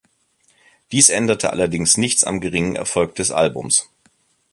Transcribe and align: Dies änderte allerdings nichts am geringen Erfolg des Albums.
Dies 0.91 1.09
änderte 1.09 1.51
allerdings 1.51 1.95
nichts 1.95 2.23
am 2.23 2.41
geringen 2.41 2.75
Erfolg 2.75 3.13
des 3.13 3.29
Albums. 3.29 3.87